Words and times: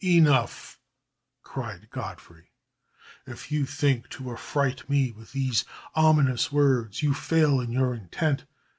"Enough," 0.03 0.79
cried 1.43 1.91
Godfrey. 1.91 2.49
"If 3.27 3.51
you 3.51 3.67
think 3.67 4.09
to 4.09 4.31
affright 4.31 4.89
me 4.89 5.11
with 5.11 5.31
these 5.33 5.63
ominous 5.93 6.51
words, 6.51 7.03
you 7.03 7.13
fail 7.13 7.61
in 7.61 7.71
your 7.71 7.93
intent. 7.93 8.45